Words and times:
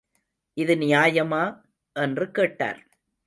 இது 0.57 0.75
நியாயமா? 0.75 1.43
என்று 1.95 2.31
கேட்டார். 2.31 2.81